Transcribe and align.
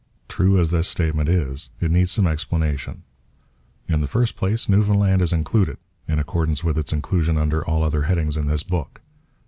True 0.27 0.59
as 0.59 0.71
this 0.71 0.87
statement 0.87 1.29
is, 1.29 1.69
it 1.79 1.91
needs 1.91 2.09
some 2.11 2.25
explanation. 2.25 3.03
In 3.87 4.01
the 4.01 4.07
first 4.07 4.35
place, 4.35 4.67
Newfoundland 4.67 5.21
is 5.21 5.31
included, 5.31 5.77
in 6.07 6.17
accordance 6.17 6.63
with 6.63 6.75
its 6.79 6.91
inclusion 6.91 7.37
under 7.37 7.63
all 7.63 7.83
other 7.83 8.01
headings 8.01 8.35
in 8.35 8.47
this 8.47 8.63
book. 8.63 9.01